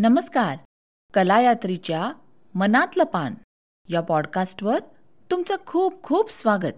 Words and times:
नमस्कार. 0.00 0.58
कलायात्रीच्या 1.14 2.12
मनातलं 2.54 3.04
पान 3.04 3.34
या 3.88 4.00
पॉडकास्टवर 4.00 4.78
तुमचं 5.30 5.56
खूप 5.66 6.02
खूप 6.02 6.30
स्वागत. 6.30 6.72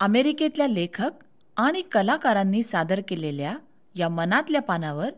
अमेरिकेतल्या 0.00 0.66
लेखक 0.66 1.10
आणि 1.56 1.82
कलाकारांनी 1.82 2.62
सादर 2.62 3.00
केलेल्या 3.08 3.56
या 3.94 4.08
मनातल्या 4.08 4.62
पानावर 4.62 5.10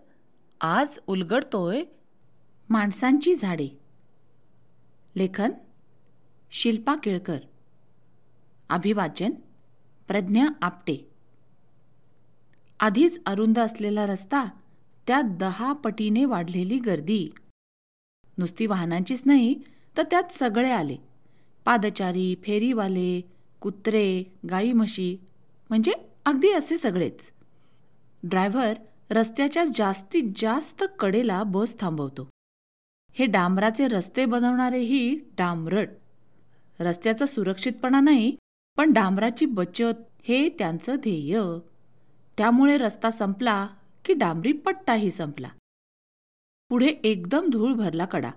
आज 0.60 0.98
उलगडतोय 1.06 1.82
माणसांची 2.68 3.34
झाडे. 3.34 3.80
लेखन 5.16 5.50
शिल्पा 6.50 6.94
केळकर. 6.94 7.38
अभिवाचन 8.68 9.30
प्रज्ञा 10.08 10.46
आपटे. 10.62 11.15
आधीच 12.80 13.20
अरुंद 13.26 13.58
असलेला 13.58 14.06
रस्ता 14.06 14.44
त्यात 15.06 15.22
दहा 15.24 15.72
पटीने 15.72 16.24
वाढलेली 16.24 16.78
गर्दी. 16.78 17.28
नुसती 18.38 18.66
वाहनांचीच 18.66 19.22
नाही 19.26 19.54
तर 19.96 20.02
त्यात 20.02 20.32
सगळे 20.32 20.70
आले. 20.70 20.96
पादचारी 21.64 22.34
फेरीवाले 22.42 23.20
कुत्रे 23.60 24.22
गाई 24.50 24.72
म्हशी 24.72 25.16
म्हणजे 25.68 25.92
अगदी 26.26 26.50
असे 26.50 26.76
सगळेच. 26.76 27.30
ड्रायव्हर 28.22 28.74
रस्त्याच्या 29.10 29.64
जास्तीत 29.76 30.22
जास्त 30.36 30.84
कडेला 30.98 31.42
बस 31.42 31.80
थांबवतो. 31.80 32.28
हे 33.12 33.26
डांबराचे 33.26 33.88
रस्ते 33.88 34.24
बनवणारेही 34.24 35.20
डांबरट. 35.38 35.88
रस्त्याचा 36.80 37.26
सुरक्षितपणा 37.26 38.00
नाही 38.00 38.36
पण 38.76 38.92
डांबराची 38.92 39.46
बचत 39.46 40.22
हे 40.22 40.48
त्यांचं 40.48 40.94
ध्येय. 40.94 41.40
त्यामुळे 42.38 42.78
रस्ता 42.78 43.10
संपला 43.10 43.68
की 44.04 44.12
डांबरी 44.12 44.52
पट्टाही 44.52 45.10
संपला. 45.10 45.48
पुढे 46.68 46.86
एकदम 46.86 47.50
धूळ 47.50 47.72
भरला 47.72 48.04
कडा. 48.04 48.30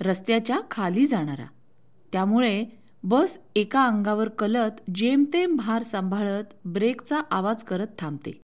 रस्त्याच्या 0.00 0.60
खाली 0.70 1.06
जाणारा. 1.06 1.46
त्यामुळे 2.12 2.64
बस 3.02 3.38
एका 3.56 3.86
अंगावर 3.86 4.28
कलत 4.28 4.90
जेमतेम 4.94 5.56
भार 5.56 5.82
सांभाळत 5.82 6.44
ब्रेकचा 6.64 7.20
आवाज 7.30 7.64
करत 7.64 7.86
थांबते. 7.98 8.40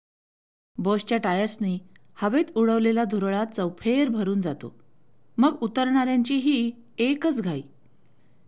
बसच्या 0.78 1.18
टायर्सनी 1.18 1.80
हवेत 2.16 2.46
उडवलेला 2.56 3.04
धुरळा 3.04 3.46
चौफेर 3.46 4.10
भरून 4.10 4.42
जातो. 4.42 4.80
मग 5.38 5.58
उतरणाऱ्यांचीही 5.62 6.72
एकच 6.98 7.42
घाई. 7.42 7.62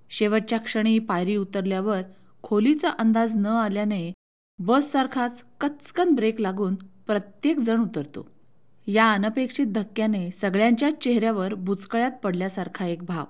शेवटच्या 0.10 0.60
क्षणी 0.60 1.00
पायरी 1.00 1.36
उतरल्यावर 1.36 2.02
खोलीचा 2.44 2.90
अंदाज 2.90 3.36
न 3.36 3.46
आल्याने 3.46 4.14
बससारखाच 4.60 5.44
कचकन 5.62 6.14
ब्रेक 6.16 6.40
लागून 6.42 6.76
प्रत्येक 7.08 7.60
जण 7.60 7.82
उतरतो. 7.82 8.26
या 8.88 9.12
अनपेक्षित 9.12 9.66
धक्क्याने 9.66 10.32
सगळ्यांच्याच 10.32 10.94
चेहऱ्यावर 11.04 11.54
बुचकळ्यात 11.54 12.12
पडल्यासारखा 12.24 12.86
एक 12.86 13.04
भाव 13.04 13.26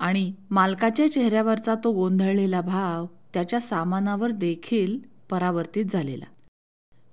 आणि 0.00 0.32
मालकाच्या 0.50 1.10
चेहऱ्यावरचा 1.12 1.74
तो 1.84 1.92
गोंधळलेला 1.92 2.60
भाव 2.60 3.06
त्याच्या 3.34 3.60
सामानावर 3.60 4.30
देखील 4.30 4.98
परावर्तित 5.30 5.84
झालेला. 5.92 6.24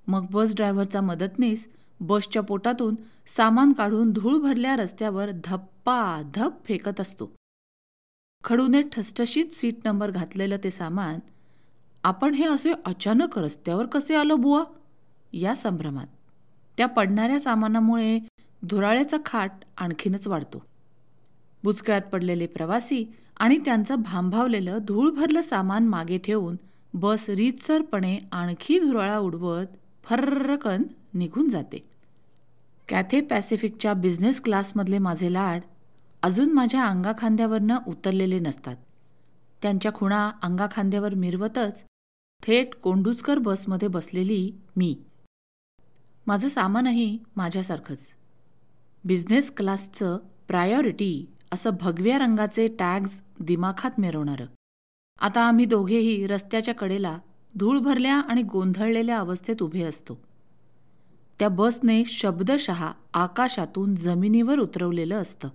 मग 0.07 0.25
बस 0.31 0.55
ड्रायव्हरचा 0.55 1.01
मदतनीस 1.01 1.67
बसच्या 1.99 2.41
पोटातून 2.41 2.95
सामान 3.27 3.71
काढून 3.71 4.11
धूळ 4.11 4.37
भरल्या 4.41 4.75
रस्त्यावर 4.75 5.31
धप्पा 5.43 6.21
धप 6.35 6.65
फेकत 6.65 7.01
असतो. 7.01 7.31
खडूने 8.43 8.81
ठसठशीत 8.81 9.53
सीट 9.53 9.75
नंबर 9.85 10.11
घातलेलं 10.11 10.57
ते 10.63 10.71
सामान 10.71 11.19
आपण 12.07 12.33
हे 12.33 12.45
असे 12.45 12.73
अचानक 12.85 13.39
रस्त्यावर 13.39 13.85
कसे 13.85 14.15
आलो 14.15 14.35
बुवा? 14.35 14.63
या 15.33 15.55
संभ्रमात. 15.55 16.05
त्या 16.77 16.87
पडणाऱ्या 16.87 17.39
सामानामुळे 17.39 18.19
धुराळ्याचा 18.63 19.17
खाट 19.25 19.51
आणखीनच 19.77 20.27
वाढतो. 20.27 20.65
बुचकळ्यात 21.63 22.01
पडलेले 22.01 22.47
प्रवासी 22.47 23.05
आणि 23.37 23.57
त्यांचं 23.57 23.95
भांभावलेलं 23.95 24.77
धूळ 24.81 25.11
भरलं 25.11 25.41
सामान 25.41 25.87
मागे 25.87 26.17
ठेवून 26.17 26.55
बस 26.93 27.29
रीतसरपणे 27.29 28.19
आणखी 28.31 28.79
धुराळा 28.79 29.17
उडवत 29.17 29.65
फर्रकन 30.03 30.83
निघून 31.13 31.49
जाते. 31.49 31.89
कॅथे 32.89 33.21
पॅसिफिकच्या 33.21 33.93
बिझनेस 33.93 34.41
क्लासमधले 34.41 34.97
माझे 34.97 35.33
लाड 35.33 35.61
अजून 36.23 36.53
माझ्या 36.53 36.85
अंगाखांद्यावरनं 36.85 37.77
उतरलेले 37.87 38.39
नसतात. 38.39 38.75
त्यांच्या 39.61 39.93
खुणा 39.93 40.31
अंगाखांद्यावर 40.41 41.13
मिरवतच 41.13 41.83
थेट 42.43 42.75
कोंडूचकर 42.75 43.37
बसमध्ये 43.37 43.87
बसलेली 43.87 44.51
मी. 44.75 44.97
माझं 46.27 46.47
सामानही 46.47 47.19
माझ्यासारखंच. 47.35 48.07
बिझनेस 49.03 49.51
क्लासचं 49.57 50.17
प्रायॉरिटी 50.47 51.25
असं 51.51 51.69
भगव्या 51.81 52.17
रंगाचे 52.17 52.67
टॅग्स 52.79 53.21
दिमाखात 53.39 53.91
मिरवणारं. 53.97 54.45
आता 55.19 55.41
आम्ही 55.41 55.65
दोघेही 55.65 56.27
रस्त्याच्या 56.27 56.75
कडेला 56.75 57.19
धूळ 57.55 57.79
भरल्या 57.79 58.15
आणि 58.15 58.41
गोंधळलेल्या 58.41 59.19
अवस्थेत 59.19 59.61
उभे 59.61 59.83
असतो. 59.83 60.21
त्या 61.39 61.49
बसने 61.49 62.05
शब्दशः 62.05 62.91
आकाशातून 63.13 63.95
जमिनीवर 63.95 64.59
उतरवलेलं 64.59 65.21
असतं. 65.21 65.49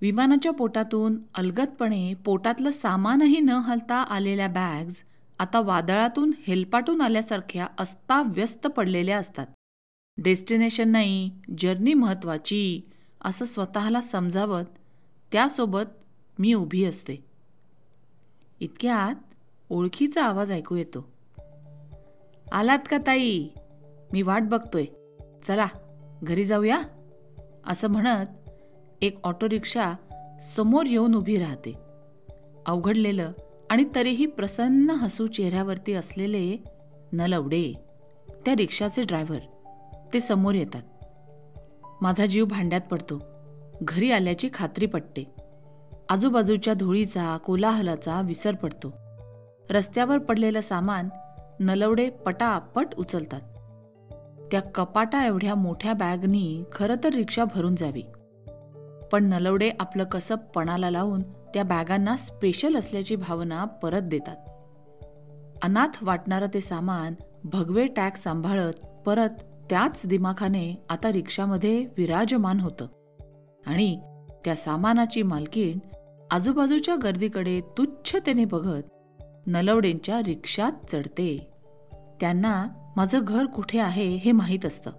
विमानाच्या 0.00 0.52
पोटातून 0.52 1.18
अलगदपणे 1.34 2.14
पोटातलं 2.14 2.70
सामानही 2.70 3.40
न 3.40 3.48
हलता 3.48 3.96
आलेल्या 3.96 4.48
बॅग्ज 4.48 4.94
आता 5.38 5.60
वादळातून 5.60 6.30
हेलपाटून 6.46 7.00
आल्यासारख्या 7.00 7.66
अस्ताव्यस्त 7.78 8.66
पडलेल्या 8.66 9.18
असतात. 9.18 9.46
डेस्टिनेशन 10.18 10.88
नाही 10.88 11.30
जर्नी 11.58 11.94
महत्वाची 11.94 12.80
असं 13.24 13.44
स्वतःला 13.44 14.00
समजावत 14.00 14.64
त्यासोबत 15.32 16.04
मी 16.38 16.54
उभी 16.54 16.84
असते. 16.84 17.16
इतक्यात 18.60 19.34
ओळखीचा 19.70 20.24
आवाज 20.24 20.52
ऐकू 20.52 20.76
येतो. 20.76 21.12
आलात 22.52 22.78
का 22.90 22.98
ताई? 22.98 23.48
मी 24.12 24.22
वाट 24.22 24.42
बघतोय. 24.42 24.84
चला 25.42 25.66
घरी 26.22 26.44
जाऊया? 26.44 26.82
असं 27.66 27.88
म्हणत 27.88 28.50
एक 29.02 29.18
ऑटो 29.24 29.48
रिक्षा 29.48 29.92
समोर 30.56 30.86
येऊन 30.86 31.14
उभी 31.14 31.36
राहते. 31.36 31.78
अवघडलेलं 32.66 33.32
आणि 33.72 33.84
तरीही 33.94 34.26
प्रसन्न 34.26 34.90
हसू 34.90 35.26
चेहऱ्यावरती 35.26 35.92
असलेले 35.92 36.56
नलवडे 37.12 37.72
त्या 38.44 38.54
रिक्षाचे 38.56 39.02
ड्रायव्हर 39.02 39.38
ते 40.14 40.20
समोर 40.20 40.54
येतात. 40.54 40.82
माझा 42.00 42.26
जीव 42.26 42.44
भांड्यात 42.44 42.80
पडतो. 42.80 43.22
घरी 43.82 44.10
आल्याची 44.10 44.48
खात्री 44.54 44.86
पटते. 44.86 45.34
आजूबाजूच्या 46.08 46.74
धुळीचा 46.74 47.36
कोलाहलाचा 47.36 48.20
विसर 48.20 48.54
पडतो. 48.54 48.94
रस्त्यावर 49.70 50.18
पडलेलं 50.18 50.60
सामान 50.60 51.08
नलवडे 51.60 52.10
पटापट 52.10 52.86
उचलतात. 52.98 53.40
त्या 54.52 54.60
कपाटा 54.60 55.26
एवढ्या 55.26 55.54
मोठ्या 55.54 55.92
बॅगनी 55.92 56.64
खरं 56.72 56.94
तर 57.04 57.14
रिक्षा 57.14 57.44
भरून 57.44 57.74
जावी. 57.74 58.02
पण 59.12 59.24
नलवडे 59.24 59.70
आपलं 59.80 60.04
कसं 60.04 60.34
पणाला 60.34 60.90
लावून 60.90 61.22
त्या 61.54 61.62
बॅगांना 61.62 62.16
स्पेशल 62.16 62.76
असल्याची 62.76 63.16
भावना 63.16 63.64
परत 63.64 64.00
देतात. 64.00 64.36
अनाथ 65.62 66.02
वाटणारं 66.02 66.46
ते 66.54 66.60
सामान 66.60 67.14
भगवे 67.44 67.86
टॅग 67.86 68.10
सांभाळत 68.16 68.86
परत 69.06 69.28
त्याच 69.70 70.02
दिमाखाने 70.06 70.74
आता 70.90 71.12
रिक्षामध्ये 71.12 71.86
विराजमान 71.98 72.60
होतं. 72.60 72.86
आणि 73.66 74.00
त्या 74.44 74.56
सामानाची 74.56 75.22
मालकीण 75.22 75.78
आजूबाजूच्या 76.30 76.96
गर्दीकडे 76.96 77.60
तुच्छतेने 77.60 78.44
बघत 78.44 78.82
नलवडेंच्या 79.46 80.20
रिक्षात 80.26 80.72
चढते. 80.92 81.50
त्यांना 82.20 82.66
माझं 82.96 83.20
घर 83.22 83.46
कुठे 83.46 83.78
आहे 83.78 84.16
हे 84.16 84.32
माहीत 84.32 84.66
असतं. 84.66 84.90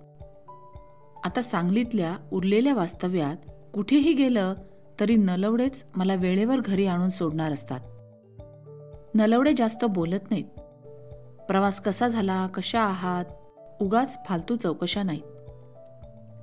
आता 1.24 1.42
सांगलीतल्या 1.42 2.16
उरलेल्या 2.32 2.74
वास्तव्यात 2.74 3.36
कुठेही 3.74 4.14
गेलं 4.14 4.54
तरी 5.00 5.16
नलवडेच 5.16 5.86
मला 5.96 6.16
वेळेवर 6.16 6.60
घरी 6.60 6.86
आणून 6.86 7.10
सोडणार 7.10 7.52
असतात. 7.52 7.80
नलवडे 9.16 9.54
जास्त 9.58 9.86
बोलत 9.86 10.32
नाहीत. 10.32 10.60
प्रवास 11.42 11.82
कसा 11.82 12.08
झाला 12.08 12.48
कशा 12.48 12.82
आहात 12.82 13.26
उगाच 13.82 14.20
फालतू 14.26 14.56
चौकशा 14.56 15.04
नाहीत. 15.04 15.24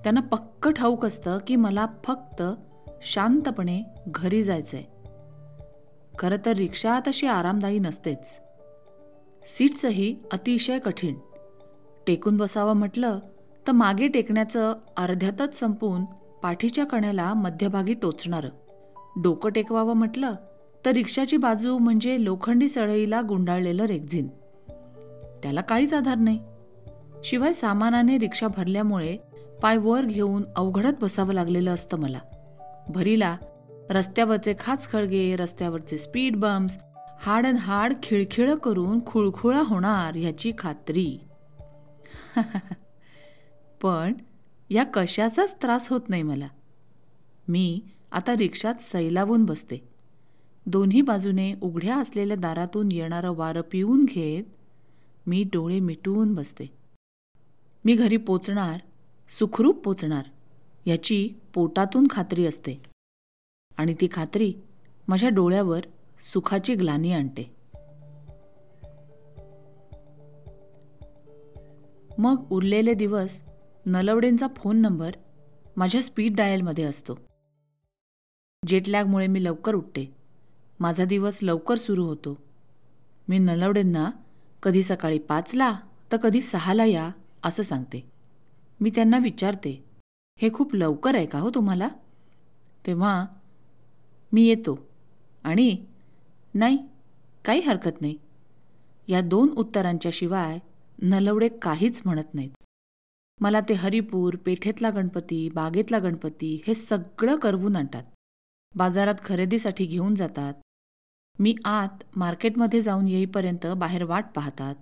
त्यांना 0.02 0.20
पक्क 0.20 0.68
ठाऊक 0.68 1.06
असतं 1.06 1.38
की 1.46 1.56
मला 1.56 1.86
फक्त 2.04 2.42
शांतपणे 3.02 3.82
घरी 4.08 4.42
जायचंय. 4.42 4.82
खरं 6.18 6.36
तर 6.46 6.52
रिक्षा 6.52 7.00
तशी 7.06 7.26
आरामदायी 7.26 7.78
नसतेच. 7.78 8.40
सीट्सही 9.46 10.16
अतिशय 10.32 10.78
कठीण. 10.78 11.14
टेकून 12.06 12.36
बसावं 12.36 12.72
म्हटलं 12.72 13.18
तर 13.66 13.72
मागे 13.72 14.08
टेकण्याचं 14.08 14.74
अर्ध्यातच 14.96 15.58
संपून 15.58 16.04
पाठीच्या 16.42 16.86
कण्याला 16.86 17.34
मध्यभागी 17.34 17.94
टोचणारं. 17.94 18.48
डोकं 19.22 19.50
टेकवावं 19.50 19.94
म्हटलं 19.94 20.34
तर 20.84 20.90
रिक्षाची 20.90 21.36
बाजू 21.36 21.78
म्हणजे 21.78 22.24
लोखंडी 22.24 22.68
सळईला 22.68 23.20
गुंडाळलेलं 23.28 23.84
रेगझिन 23.84 24.28
त्याला 25.42 25.60
काहीच 25.60 25.94
आधार 25.94 26.16
नाही. 26.16 26.40
शिवाय 27.24 27.52
सामानाने 27.52 28.18
रिक्षा 28.18 28.48
भरल्यामुळे 28.48 29.16
पाय 29.62 29.76
वर 29.76 30.04
घेऊन 30.04 30.42
अवघडत 30.56 30.92
बसावं 31.02 31.34
लागलेलं 31.34 31.74
असतं 31.74 31.96
मला. 31.96 32.18
भरीला 32.88 33.36
रस्त्यावरचे 33.90 34.54
खाच 34.58 34.92
खळगे 34.92 35.36
रस्त्यावरचे 35.36 35.98
स्पीड 35.98 36.36
बम्प्स 36.36 36.78
हाड 37.20 37.46
अँड 37.46 37.58
हाड 37.58 37.94
खिळखिळ 38.02 38.54
करून 38.54 39.04
खुळखुळा 39.06 39.62
होणार 39.66 40.16
ह्याची 40.16 40.52
खात्री. 40.58 41.18
पण 43.82 44.12
या 44.70 44.84
कशाचाच 44.94 45.54
त्रास 45.62 45.88
होत 45.88 46.00
नाही 46.08 46.22
मला. 46.22 46.48
मी 47.48 47.80
आता 48.12 48.36
रिक्षात 48.36 48.74
सैलावून 48.80 49.44
बसते. 49.44 49.88
दोन्ही 50.66 51.02
बाजूने 51.02 51.54
उघड्या 51.62 51.96
असलेल्या 51.96 52.36
दारातून 52.36 52.92
येणारं 52.92 53.30
वारं 53.30 53.60
पिऊन 53.60 54.04
घेत 54.04 54.44
मी 55.26 55.44
डोळे 55.44 55.80
मिटवून 55.80 56.34
बसते. 56.34 56.66
मी 57.84 57.94
घरी 57.94 58.16
पोचणार 58.16 58.80
सुखरूप 59.28 59.84
पोचणार 59.84 60.24
याची 60.86 61.34
पोटातून 61.54 62.06
खात्री 62.10 62.46
असते. 62.46 62.82
आणि 63.76 63.94
ती 64.00 64.08
खात्री 64.12 64.54
माझ्या 65.08 65.28
डोळ्यावर 65.28 65.80
सुखाची 66.20 66.74
ग्लानी 66.74 67.12
आणते. 67.12 67.56
मग 72.18 72.46
उरलेले 72.50 72.94
दिवस 72.94 73.49
नलवडेंचा 73.86 74.46
फोन 74.56 74.76
नंबर 74.76 75.10
माझ्या 75.76 76.02
स्पीड 76.02 76.36
डायलमध्ये 76.36 76.84
असतो. 76.84 77.18
जेटलॅगमुळे 78.66 79.26
मी 79.26 79.44
लवकर 79.44 79.74
उठते. 79.74 80.14
माझा 80.80 81.04
दिवस 81.04 81.38
लवकर 81.42 81.74
सुरू 81.74 82.04
होतो. 82.04 82.38
मी 83.28 83.38
नलवडेंना 83.38 84.10
कधी 84.62 84.82
सकाळी 84.82 85.18
पाचला 85.18 85.78
तर 86.12 86.16
कधी 86.16 86.40
सहाला 86.40 86.84
या 86.84 87.10
असं 87.42 87.62
सांगते. 87.62 88.10
मी 88.80 88.90
त्यांना 88.94 89.18
विचारते 89.18 89.84
हे 90.36 90.52
खूप 90.52 90.74
लवकर 90.74 91.14
आहे 91.14 91.26
का 91.26 91.38
हो 91.38 91.50
तुम्हाला? 91.50 91.88
तेव्हा 92.86 93.26
मी 94.32 94.42
येतो 94.42 94.88
आणि 95.44 95.86
नाही 96.54 96.78
काही 97.44 97.60
हरकत 97.60 98.00
नाही. 98.00 98.18
या 99.08 99.20
दोन 99.20 99.50
उत्तरांच्या 99.56 100.10
शिवाय 100.14 100.58
नलवडे 101.02 101.48
काहीच 101.48 102.02
म्हणत 102.04 102.34
नाहीत. 102.34 102.50
मला 103.40 103.60
ते 103.60 103.74
हरिपूर 103.74 104.36
पेठेतला 104.36 104.90
गणपती 104.90 105.48
बागेतला 105.54 105.98
गणपती 105.98 106.62
हे 106.66 106.74
सगळं 106.74 107.36
करवून 107.36 107.76
आणतात. 107.76 108.04
बाजारात 108.74 109.14
खरेदीसाठी 109.24 109.84
घेऊन 109.84 110.14
जातात. 110.14 110.54
मी 111.38 111.54
आत 111.64 112.02
मार्केटमध्ये 112.16 112.80
जाऊन 112.80 113.08
येईपर्यंत 113.08 113.66
बाहेर 113.66 114.02
वाट 114.04 114.24
पाहतात. 114.36 114.74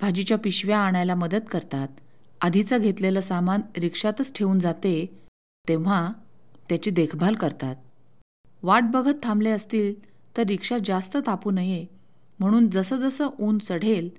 भाजीच्या 0.00 0.38
पिशव्या 0.38 0.78
आणायला 0.78 1.14
मदत 1.14 1.48
करतात. 1.50 1.88
आधीचं 2.40 2.78
घेतलेलं 2.78 3.20
सामान 3.20 3.60
रिक्षातच 3.76 4.32
ठेवून 4.32 4.58
जाते 4.58 4.94
तेव्हा 5.68 6.12
त्याची 6.68 6.90
देखभाल 6.90 7.34
करतात. 7.34 7.76
वाट 8.62 8.82
बघत 8.82 9.22
थांबले 9.22 9.50
असतील 9.50 9.94
तर 10.36 10.42
रिक्षा 10.42 10.76
जास्त 10.84 11.16
तापू 11.16 11.50
नये 11.50 11.86
म्हणून 12.38 12.68
जसं 12.70 12.96
जसं 12.96 13.28
ऊन 13.38 13.58
चढेल 13.58 14.10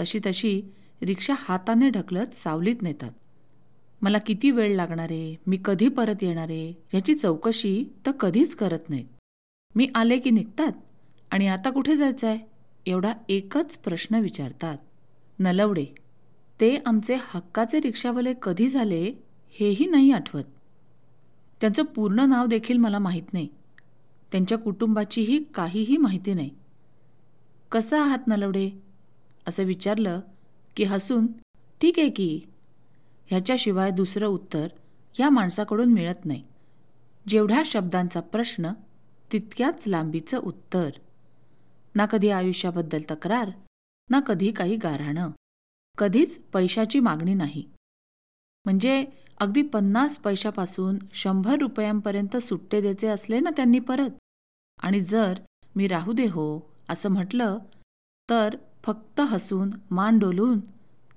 तशी 0.00 0.18
तशी 0.26 0.60
रिक्षा 1.02 1.34
हाताने 1.38 1.88
ढकलत 1.88 2.34
सावलीत 2.34 2.76
नेतात. 2.82 3.10
मला 4.02 4.18
किती 4.18 4.50
वेळ 4.50 4.76
लागणारे 4.76 5.36
मी 5.46 5.58
कधी 5.64 5.88
परत 5.88 6.22
येणारे 6.22 6.72
याची 6.94 7.14
चौकशी 7.14 7.84
तर 8.06 8.10
कधीच 8.10 8.54
करत 8.54 8.90
नाहीत. 8.90 9.06
मी 9.74 9.88
आले 9.94 10.18
की 10.18 10.30
निघतात? 10.30 10.72
आणि 11.30 11.46
आता 11.46 11.70
कुठे 11.70 11.96
जायचं 11.96 12.28
आहे 12.28 12.38
एवढा 12.86 13.12
एकच 13.28 13.76
प्रश्न 13.76 14.14
विचारतात. 14.14 14.78
नलवडे 15.38 15.86
ते 16.60 16.76
आमचे 16.86 17.16
हक्काचे 17.20 17.80
रिक्षावाले 17.80 18.34
कधी 18.42 18.68
झाले 18.68 19.12
हेही 19.50 19.86
नाही 19.86 20.12
आठवत. 20.12 20.44
त्यांचं 21.60 21.82
पूर्ण 21.82 22.20
नाव 22.20 22.46
देखील 22.46 22.76
मला 22.76 22.98
माहीत 22.98 23.32
नाही. 23.32 23.48
त्यांच्या 24.32 24.58
कुटुंबाचीही 24.58 25.44
काहीही 25.54 25.96
माहिती 25.96 26.34
नाही. 26.34 26.50
कसं 27.72 28.00
आहात 28.00 28.28
नलवडे? 28.28 28.70
असं 29.46 29.62
विचारलं 29.62 30.20
की 30.76 30.84
हसून 30.84 31.26
ठीक 31.80 31.98
आहे 31.98 32.10
की. 32.10 32.40
ह्याच्याशिवाय 33.26 33.90
दुसरं 33.90 34.26
उत्तर 34.26 34.68
या 35.20 35.30
माणसाकडून 35.30 35.92
मिळत 35.92 36.24
नाही. 36.24 36.44
जेवढ्या 37.28 37.62
शब्दांचा 37.66 38.20
प्रश्न 38.20 38.72
तितक्याच 39.32 39.84
लांबीचं 39.86 40.38
उत्तर. 40.38 40.90
ना 41.94 42.06
कधी 42.06 42.30
आयुष्याबद्दल 42.30 43.02
तक्रार 43.10 43.50
ना 44.10 44.20
कधी 44.20 44.52
काही 44.52 44.76
गाऱ्हाणं. 44.76 45.30
कधीच 45.98 46.38
पैशाची 46.38 47.00
मागणी 47.00 47.34
नाही. 47.34 47.64
म्हणजे 48.64 49.06
अगदी 49.40 49.62
पन्नास 49.62 50.18
पैशापासून 50.18 50.98
शंभर 51.12 51.56
रुपयांपर्यंत 51.58 52.36
सुट्टे 52.36 52.80
द्यायचे 52.80 53.08
असले 53.08 53.40
ना 53.40 53.50
त्यांनी 53.50 53.78
परत? 53.78 54.10
आणि 54.78 55.00
जर 55.00 55.40
मी 55.76 55.88
राहू 55.88 56.12
दे 56.12 56.26
हो 56.26 56.72
असं 56.88 57.08
म्हटलं 57.08 57.58
तर 58.30 58.56
फक्त 58.84 59.20
हसून 59.20 59.70
मान 59.90 60.18
डोलून 60.18 60.60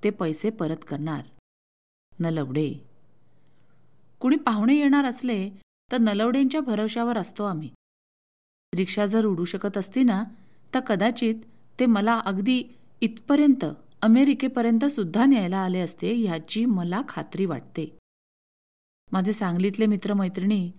ते 0.04 0.10
पैसे 0.10 0.50
परत 0.50 0.76
करणार. 0.88 1.22
नलवडे. 2.20 2.74
कुणी 4.20 4.36
पाहुणे 4.36 4.74
येणार 4.76 5.04
असले 5.04 5.50
तर 5.92 5.98
नलवडेंच्या 5.98 6.60
भरवशावर 6.60 7.18
असतो 7.18 7.44
आम्ही. 7.44 7.70
रिक्षा 8.74 9.06
जर 9.06 9.24
उडू 9.24 9.44
शकत 9.44 9.76
असती 9.76 10.02
ना 10.02 10.24
तर 10.74 10.80
कदाचित 10.80 11.34
ते 11.80 11.86
मला 11.86 12.18
अगदी 12.18 12.62
इथपर्यंत 13.00 13.64
अमेरिकेपर्यंत 14.02 14.84
सुद्धा 14.84 15.24
न्यायला 15.24 15.58
आले 15.58 15.80
असते 15.80 16.14
ह्याची 16.14 16.64
मला 16.64 17.02
खात्री 17.08 17.46
वाटते. 17.46 17.98
माझे 19.12 19.32
सांगलीतले 19.32 19.86
मित्रमैत्रिणी 19.86 20.72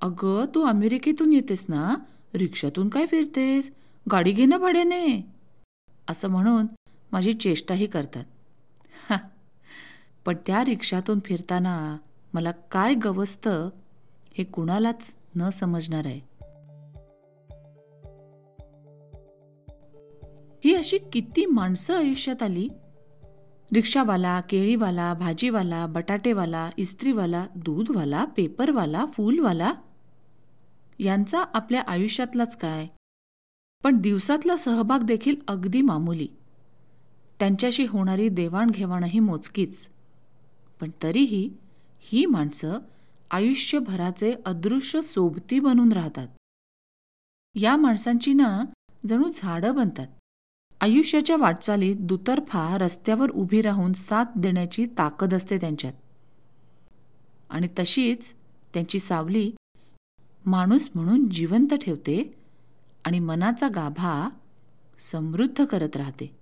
अगं 0.00 0.44
तू 0.54 0.62
अमेरिकेतून 0.62 1.32
येतेस 1.32 1.64
ना? 1.68 1.94
रिक्षातून 2.34 2.88
काय 2.88 3.06
फिरतेस? 3.06 3.70
गाडी 4.12 4.32
घे 4.32 4.46
ना 4.46 4.58
भाड्याने. 4.58 5.39
असं 6.10 6.28
म्हणून 6.28 6.66
माझी 7.12 7.32
चेष्टाही 7.32 7.86
करतात. 7.86 8.24
पण 10.24 10.36
त्या 10.46 10.64
रिक्षातून 10.64 11.20
फिरताना 11.24 11.96
मला 12.34 12.50
काय 12.50 12.94
गवसतं 12.94 13.70
हे 14.38 14.44
कुणालाच 14.44 15.14
न 15.36 15.50
समजणार 15.50 16.06
आहे. 16.06 16.20
ही 20.64 20.74
अशी 20.74 20.98
किती 20.98 21.46
माणसं 21.46 21.96
आयुष्यात 21.98 22.42
आली? 22.42 22.68
रिक्षावाला 23.74 24.40
केळीवाला 24.40 25.14
भाजीवाला 25.14 25.86
बटाटेवाला 25.86 26.70
इस्त्रीवाला 26.76 27.46
दूधवाला 27.56 28.24
पेपरवाला 28.24 29.06
फूलवाला? 29.06 29.72
यांचा 30.98 31.44
आपल्या 31.54 31.82
आयुष्यातलाच 31.86 32.56
काय? 32.56 32.86
पण 33.84 34.00
दिवसातला 34.00 34.56
सहभाग 34.56 34.98
देखील 35.02 35.36
अगदी 35.48 35.80
मामुली. 35.80 36.28
त्यांच्याशी 37.38 37.86
होणारी 37.86 38.28
देवाणघेवाणही 38.28 39.18
मोजकीच. 39.18 39.88
पण 40.80 40.90
तरीही 41.02 41.50
ही 42.00 42.26
माणसं 42.26 42.78
आयुष्यभराचे 43.30 44.34
अदृश्य 44.46 45.02
सोबती 45.02 45.60
बनून 45.60 45.92
राहतात. 45.92 46.28
या 47.54 47.76
माणसांची 47.76 48.32
ना 48.32 48.64
जणू 49.06 49.30
झाडं 49.34 49.74
बनतात. 49.74 50.06
आयुष्याच्या 50.80 51.36
वाटचालीत 51.36 51.96
दुतर्फा 52.00 52.78
रस्त्यावर 52.78 53.30
उभी 53.30 53.62
राहून 53.62 53.92
साथ 53.92 54.24
देण्याची 54.36 54.86
ताकद 54.86 55.34
असते 55.34 55.58
त्यांच्यात. 55.58 55.92
आणि 57.50 57.68
तशीच 57.78 58.32
त्यांची 58.74 58.98
सावली 58.98 59.50
माणूस 60.46 60.90
म्हणून 60.94 61.28
जिवंत 61.28 61.74
ठेवते 61.74 62.39
आणि 63.04 63.18
मनाचा 63.18 63.68
गाभा 63.68 64.30
समृद्ध 65.12 65.64
करत 65.64 65.96
राहते. 65.96 66.40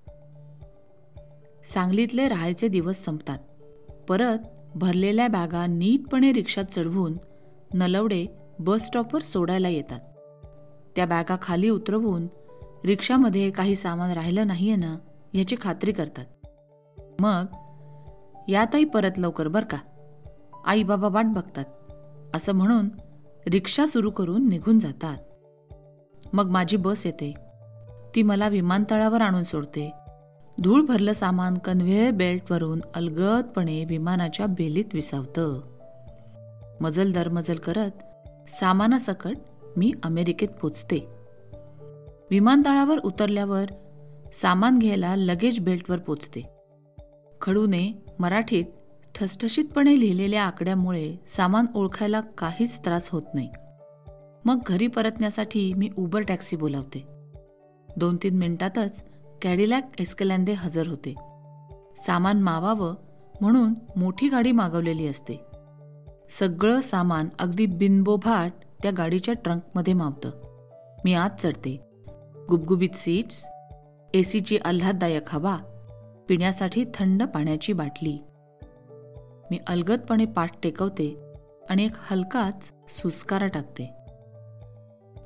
सांगलीतले 1.67 2.29
राहायचे 2.29 2.69
दिवस 2.69 3.05
संपतात. 3.05 3.39
परत 4.09 4.39
भरलेल्या 4.75 5.29
बॅगा 5.29 5.67
नीटपणे 5.67 6.33
रिक्षात 6.33 6.65
चढवून 6.65 7.17
नलवडे 7.75 8.27
बस 8.59 8.83
स्टॉपवर 8.83 9.23
सोडायला 9.23 9.69
येतात. 9.69 10.01
त्या 10.97 11.07
बॅगा 11.07 11.37
खाली 11.43 11.69
उतरवून 11.69 12.27
रिक्षामध्ये 12.85 13.51
काही 13.51 13.77
सामान 13.77 14.11
राहिलं 14.11 14.47
नाहीये 14.47 14.77
ना 14.77 14.99
याची 15.35 15.57
खात्री 15.61 15.93
करतात. 15.93 16.27
मग 17.21 17.45
यातही 18.49 18.85
परत 18.85 19.19
लवकर 19.19 19.49
बर 19.49 19.65
का? 19.65 19.79
आई 20.65 20.83
बाबा 20.83 21.09
वाट 21.09 21.25
बघतात. 21.25 21.65
असं 22.37 22.53
म्हणून 22.53 22.89
रिक्षा 23.47 23.87
सुरू 23.87 24.11
करून 24.11 24.49
निघून 24.49 24.79
जातात. 24.79 25.19
मग 26.33 26.47
माझी 26.49 26.77
बस 26.77 27.07
येते. 27.07 27.35
ती 28.15 28.23
मला 28.23 28.49
विमानतळावर 28.49 29.21
आणून 29.21 29.43
सोडते. 29.43 29.93
धूळ 30.63 30.85
भरलं 30.85 31.13
सामान 31.13 31.59
कन्व्हेअर 31.59 32.11
बेल्टवरून 32.11 32.81
अलगदपणे 32.95 33.85
विमानाच्या 33.85 34.47
बेलीत 34.47 34.85
विसावतं. 34.95 35.61
मजल 36.81 37.13
दरमजल 37.13 37.57
करत 37.57 37.91
सामानासकट 38.49 39.37
मी 39.77 39.93
अमेरिकेत 40.03 40.49
पोचते. 40.49 41.09
विमानतळावर 42.31 42.99
उतरल्यावर 42.99 43.65
सामान 44.33 44.79
घ्यायला 44.79 45.17
लगेज 45.17 45.61
बेल्टवर 45.61 45.99
पोचते. 45.99 46.51
खडूने 47.41 48.03
मराठीत 48.19 48.65
ठसठशीतपणे 49.15 50.01
लिहिलेल्या 50.01 50.43
आकड्यामुळे 50.43 51.17
सामान 51.29 51.67
ओळखायला 51.75 52.21
काहीच 52.21 52.85
त्रास 52.85 53.09
होत 53.11 53.23
नाही. 53.35 53.51
मग 54.45 54.59
घरी 54.67 54.87
परतण्यासाठी 54.87 55.75
मी 55.75 55.91
उबर 55.97 56.21
टॅक्सी 56.21 56.57
बोलावते. 56.57 57.07
दोन 57.97 58.17
तीन 58.23 58.39
मिनिटातच 58.39 59.05
कॅडिलॅक 59.43 59.91
एस्कलँदे 59.99 60.53
हजर 60.53 60.89
होते. 60.89 61.15
सामान 61.97 62.41
मावावं 62.43 62.95
म्हणून 63.41 63.75
मोठी 63.97 64.29
गाडी 64.29 64.53
मागवलेली 64.53 65.07
असते. 65.07 65.41
सगळं 66.31 66.81
सामान 66.81 67.29
अगदी 67.39 67.67
बिनबोभाट 67.67 68.53
त्या 68.83 68.91
गाडीच्या 68.91 69.35
ट्रंकमध्ये 69.35 69.95
मावतं. 69.95 70.31
मी 71.05 71.15
आत 71.15 71.31
चढते. 71.39 71.81
गुबगुबीत 72.49 72.95
सीट्स 72.95 73.47
एसीची 74.15 74.59
आल्हाददायक 74.65 75.23
हवा 75.29 75.59
पिण्यासाठी 76.29 76.85
थंड 76.95 77.23
पाण्याची 77.23 77.73
बाटली. 77.73 78.19
मी 79.51 79.59
अलगदपणे 79.67 80.25
पाठ 80.25 80.51
टेकवते 80.63 81.33
आणि 81.71 81.85
एक 81.85 81.93
हलकाच 81.97 82.73
सुस्कारा 82.89 83.47
टाकते. 83.47 83.98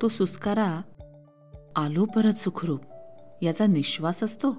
तो 0.03 0.09
सुस्कारा 0.09 0.81
आलो 1.77 2.05
परत 2.05 2.33
सुखरूप. 2.33 2.81
याचा 3.43 3.67
निश्वास 3.67 4.23
असतो 4.23 4.53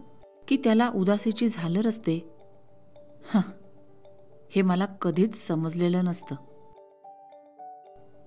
की 0.47 0.57
त्याला 0.57 0.91
उदासीची 0.95 1.47
झालर 1.47 1.87
असते? 1.87 2.29
हां 3.33 3.41
हे 4.49 4.61
मला 4.61 4.85
कधीच 4.85 5.47
समजलेलं 5.47 6.05
नसतं. 6.05 6.35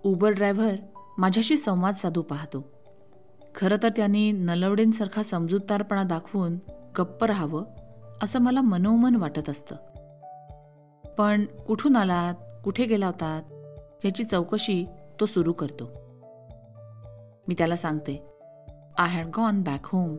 उबर 0.05 0.31
ड्रायव्हर 0.31 0.77
माझ्याशी 1.19 1.57
संवाद 1.57 1.95
साधू 1.95 2.23
पाहतो. 2.23 2.65
खरं 3.55 3.77
तर 3.83 3.89
त्यांनी 3.89 4.33
नलवडेंसारखा 4.33 5.23
समजूतदारपणा 5.23 6.03
दाखवून 6.03 6.59
गप्प 6.99 7.25
राहावं 7.25 7.65
असं 8.23 8.39
मला 8.39 8.61
मनोमन 8.61 9.17
वाटत 9.17 9.51
असतं. 9.51 9.77
पण 11.19 11.45
कुठून 11.45 11.97
आलात? 11.97 12.35
कुठे 12.65 12.85
गेला 12.85 13.07
होतात? 13.07 13.43
याची 14.05 14.25
चौकशी 14.25 14.87
तो 15.21 15.27
सुरू 15.27 15.53
करतो. 15.53 16.06
मी 17.49 17.55
त्याला 17.59 17.77
सांगते. 17.77 18.23
I 18.99 19.09
had 19.09 19.27
gone 19.37 19.63
back 19.63 19.81
home 19.85 20.17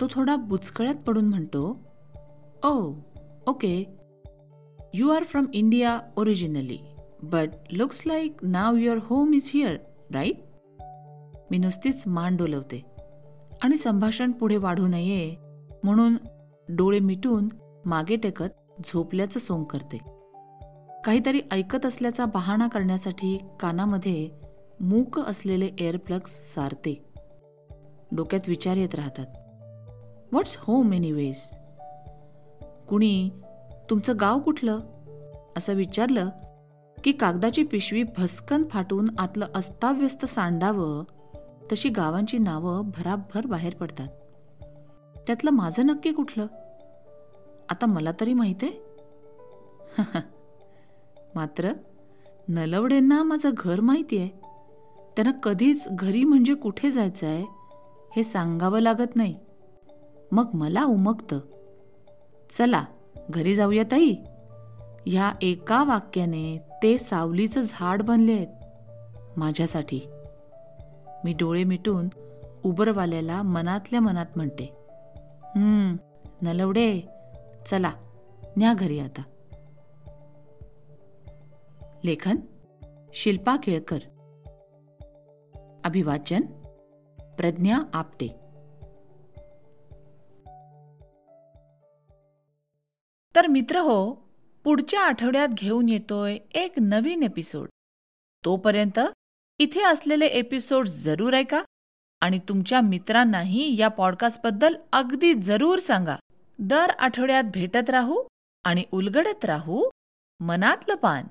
तो 0.00 0.06
थोडा 0.10 0.36
बुचकळ्यात 0.36 0.94
पडून 0.94 1.24
म्हणतो 1.24 1.78
ओ 2.64 2.92
okay 3.46 3.96
you 4.94 5.10
are 5.10 5.24
from 5.24 5.44
India 5.52 6.00
originally 6.16 6.78
but 7.22 7.48
looks 7.72 8.02
like 8.06 8.36
now 8.42 8.74
your 8.74 8.98
home 9.02 9.34
is 9.34 9.50
here 9.54 9.76
right 10.14 10.36
मी 11.50 11.58
नुसतीच 11.58 12.02
मान 12.06 12.36
डोलवते 12.36 12.84
आणि 13.62 13.76
संभाषण 13.76 14.32
पुढे 14.32 14.56
वाढू 14.56 14.86
नये 14.86 15.36
म्हणून 15.84 16.16
डोळे 16.68 16.98
मिटून 16.98 17.48
मागे 17.84 18.16
टेकत 18.16 18.80
झोपल्याचं 18.84 19.38
सोंग 19.38 19.64
करते. 19.64 19.98
काहीतरी 21.04 21.40
ऐकत 21.50 21.86
असल्याचा 21.86 22.24
बहाणा 22.24 22.68
करण्यासाठी 22.68 23.38
कानामध्ये 23.60 24.30
मूक 24.82 25.20
असलेले 25.20 25.70
एअरप्लग्स 25.78 26.54
सारते. 26.54 27.04
डोक्यात 28.12 28.48
विचार 28.48 28.76
येत 28.76 28.94
राहतात. 28.94 29.26
व्हॉट्स 30.32 30.56
होम 30.58 30.92
एनिवेज 30.92 31.36
कुणी 32.88 33.30
तुमचं 33.90 34.12
गाव 34.20 34.40
कुठलं? 34.40 34.80
असं 35.56 35.72
विचारलं 35.72 36.28
की 37.04 37.12
कागदाची 37.12 37.64
पिशवी 37.64 38.02
भस्कन 38.02 38.64
फाटून 38.64 39.08
आतलं 39.18 39.46
अस्ताव्यस्त 39.54 40.26
सांडावं 40.26 41.04
तशी 41.72 41.88
गावांची 41.88 42.38
नावं 42.38 42.90
भराभर 42.96 43.46
बाहेर 43.46 43.74
पडतात. 43.74 44.08
त्यातलं 45.26 45.50
माझं 45.50 45.86
नक्की 45.86 46.12
कुठलं? 46.12 46.46
आता 47.68 47.86
मला 47.86 48.10
तरी 48.20 48.32
माहिती 48.32 48.66
आहे. 48.66 48.78
मात्र 51.34 51.72
नलवडेंना 52.48 53.22
माझं 53.22 53.50
घर 53.56 53.80
माहिती 53.80 54.18
आहे. 54.18 54.41
त्यांना 55.16 55.38
कधीच 55.42 55.88
घरी 55.88 56.24
म्हणजे 56.24 56.54
कुठे 56.54 56.90
जायचं 56.90 57.26
आहे 57.26 57.44
हे 58.16 58.24
सांगावं 58.24 58.80
लागत 58.80 59.16
नाही. 59.16 59.34
मग 60.32 60.50
मला 60.54 60.84
उमगतं. 60.84 61.40
चला 62.50 62.84
घरी 63.30 63.54
जाऊया 63.54 63.82
ताई. 63.82 64.14
ह्या 65.06 65.32
एका 65.42 65.84
वाक्याने 65.84 66.58
ते 66.82 66.98
सावलीचं 66.98 67.60
झाड 67.60 68.02
बनले 68.02 68.32
आहेत 68.32 69.38
माझ्यासाठी. 69.38 70.00
मी 71.24 71.32
डोळे 71.32 71.64
मिटून 71.64 72.08
उबरवाल्याला 72.64 73.42
मनातल्या 73.42 74.00
मनात 74.00 74.36
म्हणते 74.36 74.72
हम्म 75.56 75.96
नलवडे 76.42 77.00
चला 77.66 77.92
न्या 78.56 78.74
घरी 78.74 78.98
आता. 78.98 79.22
लेखन 82.04 82.36
शिल्पा 83.14 83.56
केळकर. 83.56 83.98
अभिवाचन 85.84 86.40
प्रज्ञा 87.36 87.78
आपटे. 87.92 88.28
तर 93.36 93.46
मित्र 93.46 93.78
हो 93.78 94.14
पुढच्या 94.64 95.00
आठवड्यात 95.00 95.48
घेऊन 95.48 95.88
येतोय 95.88 96.38
एक 96.54 96.72
नवीन 96.80 97.22
एपिसोड 97.22 97.68
तोपर्यंत 98.44 99.00
इथे 99.58 99.82
असलेले 99.82 100.26
एपिसोड 100.26 100.86
जरूर 100.86 101.34
ऐका 101.34 101.62
आणि 102.20 102.38
तुमच्या 102.38 102.80
मित्रांनाही 102.80 103.80
या 103.80 103.88
पॉडकास्टबद्दल 103.88 104.74
अगदी 104.92 105.34
जरूर 105.34 105.78
सांगा. 105.78 106.16
दर 106.58 106.90
आठवड्यात 106.90 107.44
भेटत 107.54 107.90
राहू 107.90 108.22
आणि 108.64 108.84
उलगडत 108.92 109.44
राहू 109.44 109.90
मनातलं 110.40 110.94
पान. 110.94 111.24